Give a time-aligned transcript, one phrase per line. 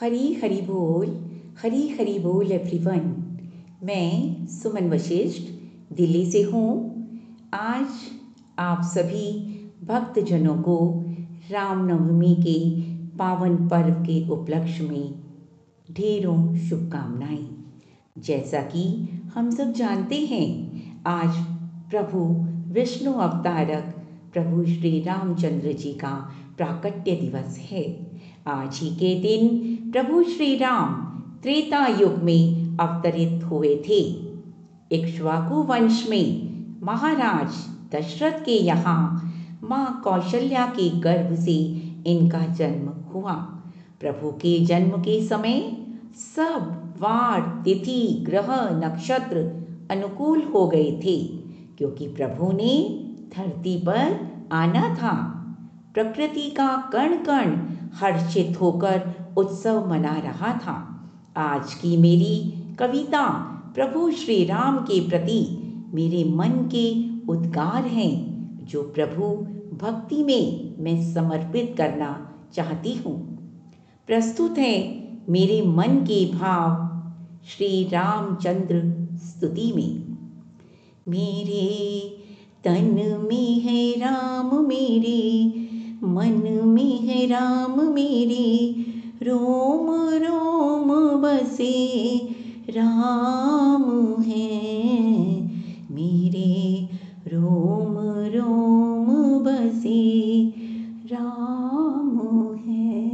[0.00, 1.06] हरी हरी बोल,
[1.62, 3.16] हरी हरी बोल एवरीवन
[3.82, 5.52] मैं सुमन वशिष्ठ,
[5.96, 6.94] दिल्ली से हूँ।
[7.54, 7.86] आज
[8.58, 9.42] आप सभी
[9.84, 11.04] भक्तजनों को
[11.50, 12.80] रामनवमी के
[13.16, 15.14] पावन पर्व के उपलक्ष्य में
[15.90, 17.72] ढेरों शुभकामनाएँ।
[18.18, 20.72] जैसा कि हम सब जानते हैं,
[21.06, 21.30] आज
[21.90, 22.18] प्रभु
[22.72, 23.84] विष्णु अवतारक,
[24.32, 28.07] प्रभु श्री रामचंद्र जी का प्राकट्य दिवस है।
[28.48, 29.48] आज ही के दिन
[29.92, 30.94] प्रभु श्री राम
[31.42, 34.00] त्रेता युग में अवतरित हुए थे।
[34.92, 36.48] इक्ष्वाकु वंश में
[36.82, 37.48] महाराज
[37.94, 39.32] दशरथ के यहाँ
[39.64, 41.56] माँ कौशल्या के गर्भ से
[42.06, 43.32] इनका जन्म हुआ।
[44.00, 45.60] प्रभु के जन्म के समय
[46.14, 48.46] सब वार, तिथि, ग्रह,
[48.84, 49.38] नक्षत्र
[49.90, 51.16] अनुकूल हो गए थे,
[51.78, 52.74] क्योंकि प्रभु ने
[53.36, 54.16] धरती पर
[54.52, 55.14] आना था।
[55.94, 57.56] प्रकृति का कण कण
[57.94, 60.76] हर्षित होकर उत्सव मना रहा था।
[61.36, 63.28] आज की मेरी कविता
[63.74, 65.58] प्रभु श्री राम के प्रति
[65.94, 68.14] मेरे मन के उद्गार हैं,
[68.64, 69.22] जो प्रभु
[69.76, 73.38] भक्ति में मैं समर्पित करना चाहती हूँ।
[74.06, 76.88] प्रस्तुत है मेरे मन के भाव
[77.46, 80.16] श्री रामचंद्र स्तुति में।
[81.08, 82.00] मेरे
[82.64, 85.50] तन में है राम मेरे
[86.04, 88.74] मन में है राम मेरे।
[89.22, 89.90] रोम
[90.24, 92.18] रोम बसे,
[92.70, 94.72] राम है
[95.90, 96.88] मेरे।
[97.34, 97.96] रोम
[98.36, 99.06] रोम
[99.44, 100.48] बसे,
[101.12, 102.18] राम
[102.56, 103.08] है।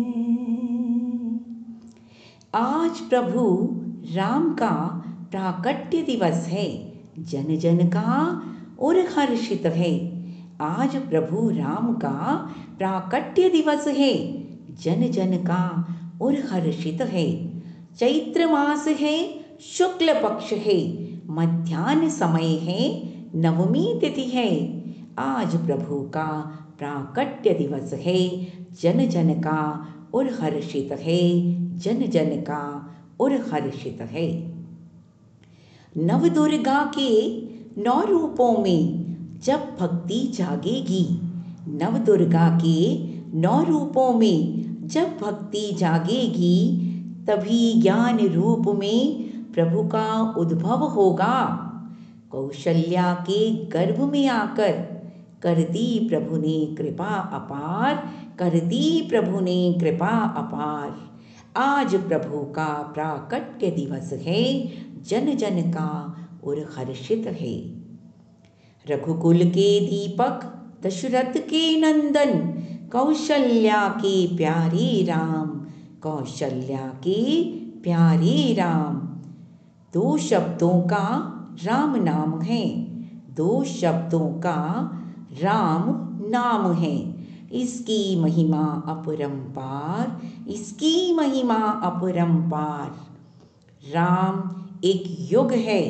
[2.54, 3.68] आज प्रभु
[4.14, 8.42] राम का प्राकट्य दिवस है। जन जन का
[8.80, 10.13] और हर्षित है।
[10.60, 14.42] आज प्रभु राम का प्राकट्य दिवस है।
[14.74, 15.86] जन जन का
[16.22, 17.60] और हर्षित है।
[17.96, 24.82] चैत्र मास है, शुक्ल पक्ष है। मध्यान्ह समय है, नवमी तिथि है।
[25.18, 28.46] आज प्रभु का प्राकट्य दिवस है।
[28.82, 31.40] जन जन का और हर्षित है।
[31.78, 34.54] जन जन का और हर्षित है।
[35.96, 37.40] नव दुर्गा के
[37.82, 39.04] नौ रूपों में
[39.44, 41.20] जब भक्ति जागेगी
[41.68, 42.98] नव दुर्गा के
[43.38, 46.80] नौ रूपों में जब भक्ति जागेगी,
[47.26, 51.60] तभी ज्ञान रूप में प्रभु का उद्भव होगा।
[52.30, 54.94] कौशल्या के गर्भ में आकर
[55.42, 61.10] कर दी प्रभु ने कृपा अपार, कर दी प्रभु ने कृपा अपार।
[61.60, 64.68] आज प्रभु का प्राकट्य दिवस है,
[65.02, 67.83] जन जन का और हर्षित है।
[68.90, 70.40] रघुकुल के दीपक,
[70.82, 72.38] दशरथ के नंदन,
[72.92, 75.46] कौशल्या के प्यारे राम,
[76.02, 78.96] कौशल्या के प्यारे राम।
[79.94, 81.30] दो शब्दों का
[81.64, 82.68] राम नाम है,
[83.34, 84.90] दो शब्दों का
[85.42, 85.82] राम
[86.30, 87.14] नाम है।
[87.52, 92.94] इसकी महिमा अपरंपार, इसकी महिमा अपरंपार।
[93.94, 95.82] राम एक युग है,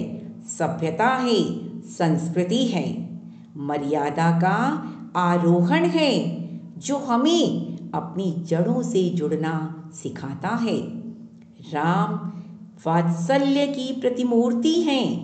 [0.47, 3.21] सभ्यता है संस्कृति है।
[3.57, 6.45] मर्यादा का आरोहण है,
[6.79, 10.81] जो हमें अपनी जड़ों से जुड़ना सिखाता है।
[11.73, 12.33] राम
[12.87, 15.17] वात्सल्य की प्रतिमूर्ति है।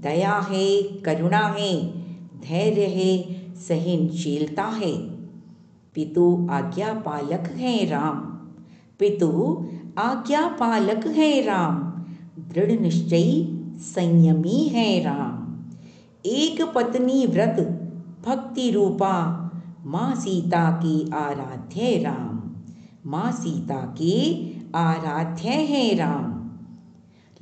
[0.00, 1.86] दया है, करुणा है,
[2.40, 4.96] धैर्य है, सहनशीलता है।
[5.94, 8.18] पितु आज्ञा पालक है राम।
[8.98, 9.66] पितु
[9.98, 11.74] आज्ञा पालक है राम।
[12.42, 15.35] दृढ़ निश्चयी संयमी है राम।
[16.26, 17.56] एक पत्नी व्रत,
[18.26, 19.42] भक्ति रूपा,
[19.86, 22.52] माँ सीता की आराध्य राम।
[23.10, 26.50] माँ सीता के आराध्य है राम।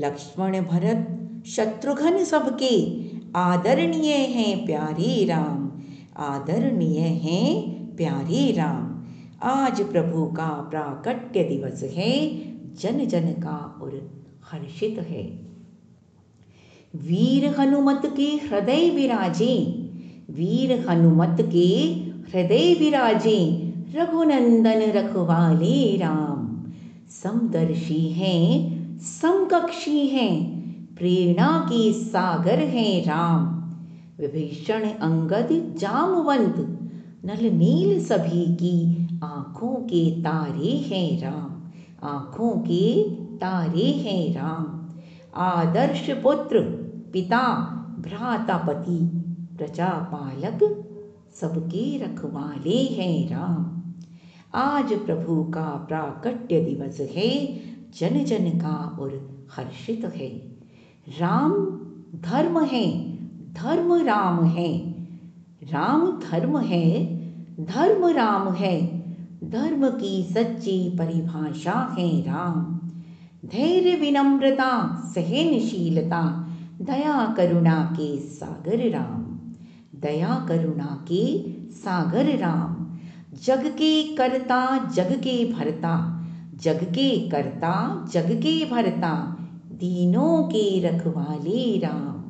[0.01, 3.05] लक्ष्मण भरत, शत्रुघ्न सबके
[3.37, 5.71] आदरणीय हैं प्यारे राम।
[6.17, 9.05] आदरणीय हैं प्यारे राम।
[9.49, 12.29] आज प्रभु का प्राकट्य दिवस है,
[12.75, 15.44] जन जन का और हर्षित है।
[16.95, 19.55] वीर हनुमत के हृदय विराजे
[20.31, 21.69] वीर हनुमत के
[22.33, 23.39] हृदय विराजे
[23.95, 26.45] रघुनंदन रखवाले राम
[27.13, 30.35] समदर्शी हैं समकक्षी हैं
[30.97, 33.51] प्रेरणा के सागर हैं राम
[34.21, 36.57] विभीषण अंगद जामवंत
[37.25, 38.77] नल नील सभी की
[39.25, 42.87] आँखों के तारे हैं राम आँखों के
[43.37, 44.73] तारे हैं राम
[45.43, 46.84] आदर्श पुत्र
[47.15, 47.57] पिता,
[48.01, 48.99] भ्रातापति,
[49.57, 50.59] प्रजापालक,
[51.41, 53.83] सबके रखवाले हैं राम।
[54.55, 57.61] आज प्रभु का प्राकट्य दिवस है,
[57.99, 60.29] जन जन का और हर्षित है।
[61.21, 61.53] राम
[62.21, 63.17] धर्म है,
[63.55, 64.79] धर्म राम है।
[65.65, 67.17] राम धर्म है,
[67.65, 69.05] धर्म राम है।
[69.45, 72.81] धर्म की सच्ची परिभाषा है राम।
[73.49, 76.41] धैर्य विनम्रता, सहनशीलता
[76.85, 79.23] दया करुणा के सागर राम
[80.01, 82.99] दया करुणा के सागर राम
[83.45, 86.11] जग के करता जग के भरता।
[86.55, 89.37] जग के करता जग के भरता।
[89.73, 92.21] दीनों के रखवाले राम।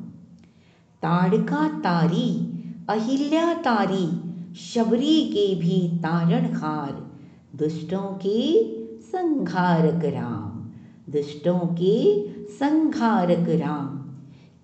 [1.01, 2.53] ताड़का तारी,
[2.89, 7.11] अहिल्या तारी। शबरी के भी तारण तारणहार।
[7.55, 8.63] दुष्टों के
[9.01, 10.65] संघारक राम।
[11.11, 14.14] दुष्टों के संघारक राम।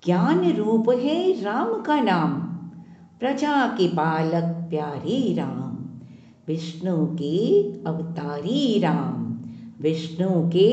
[0.05, 2.29] ज्ञान रूप है राम का नाम।
[3.19, 5.77] प्रजा के पालक प्यारे राम,
[6.47, 9.33] विष्णु के अवतारी राम,
[9.81, 10.69] विष्णु के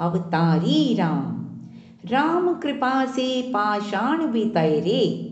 [0.00, 1.46] अवतारी राम।
[2.10, 5.30] राम कृपा से पाषाण भी तैरे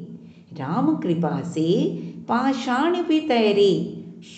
[0.58, 1.96] राम कृपा से
[2.29, 3.73] पाषाण भी तैरे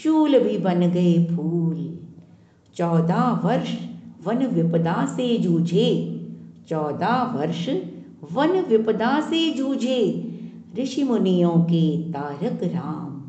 [0.03, 1.99] शूल भी बन गए फूल।
[2.77, 3.79] चौदह वर्ष
[4.27, 5.89] वन विपदा से जूझे,
[6.69, 7.71] चौदह वर्ष
[8.33, 10.29] वन विपदा से जूझे
[10.79, 13.23] ऋषि मुनियों के तारक राम।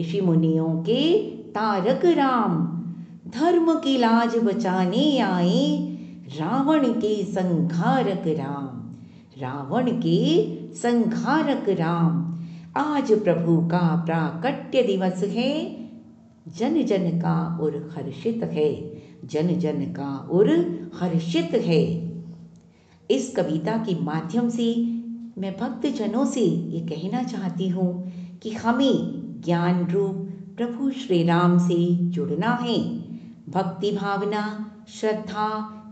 [0.00, 2.82] ऋषि मुनियों के तारक राम।
[3.30, 5.78] धर्म की लाज बचाने आए
[6.40, 8.90] रावण के संघारक राम।
[9.42, 10.44] रावण के
[10.74, 12.34] संघारक राम।
[12.76, 15.76] आज प्रभु का प्राकट्य दिवस है।
[16.58, 20.50] जन जन का उर हर्षित है। जन जन का उर
[21.00, 22.07] हर्षित है।
[23.10, 24.74] इस कविता के माध्यम से
[25.38, 28.12] मैं भक्तजनों से ये कहना चाहती हूँ
[28.42, 30.14] कि हमें ज्ञान रूप
[30.56, 32.78] प्रभु श्री राम से जुड़ना है।
[33.50, 35.48] भक्ति भावना, श्रद्धा,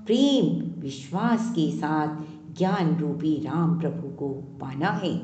[0.07, 2.17] प्रेम, विश्वास के साथ
[2.59, 5.19] ज्ञान रूपी राम प्रभु को पाना है।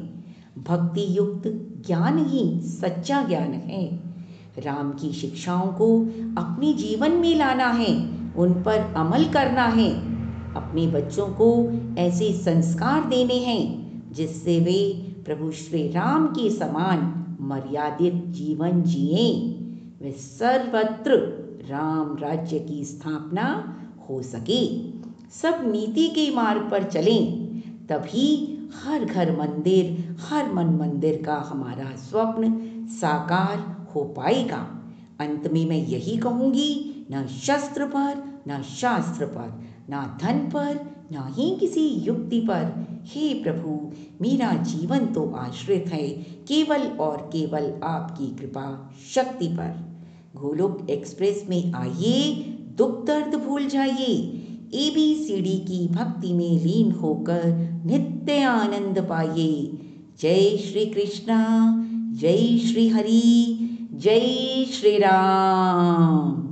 [0.59, 1.43] भक्ति युक्त
[1.87, 4.00] ज्ञान ही सच्चा ज्ञान है।
[4.59, 6.00] राम की शिक्षाओं को
[6.43, 10.12] अपने जीवन में लाना है, उन पर अमल करना है।
[10.55, 14.93] अपने बच्चों को ऐसे संस्कार देने हैं, जिससे वे
[15.25, 19.53] प्रभु श्री राम के समान मर्यादित जीवन जिए।
[20.03, 21.11] वे सर्वत्र
[21.71, 23.77] राम राज्य की स्थापना
[24.09, 24.91] हो सके।
[25.31, 27.43] सब नीति के मार्ग पर चलें,
[27.89, 32.55] तभी हर घर मंदिर, हर मन मंदिर का हमारा स्वप्न
[32.89, 34.83] साकार हो पाएगा।
[35.21, 39.61] अंत में मैं यही कहूँगी, न शस्त्र पर, न शास्त्र पर,
[39.91, 46.08] न धन पर ना ही किसी युक्ति पर। हे प्रभु, मेरा जीवन तो आश्रित है,
[46.48, 49.93] केवल और केवल आपकी कृपा, शक्ति पर।
[50.37, 52.32] गोलोक एक्सप्रेस में आइए,
[52.77, 54.39] दुख दर्द भूल जाइए।
[54.75, 57.44] ए बी सी डी की भक्ति में लीन होकर
[57.87, 59.79] नित्य आनंद पाइए।
[60.20, 61.75] जय श्री कृष्णा,
[62.20, 63.58] जय श्री हरि,
[63.93, 66.52] जय श्री राम।